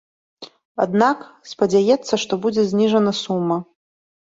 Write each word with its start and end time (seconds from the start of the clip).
Аднак 0.85 1.17
спадзяецца, 1.51 2.13
што 2.25 2.33
будзе 2.47 2.65
зніжана 2.73 3.17
сума. 3.23 3.63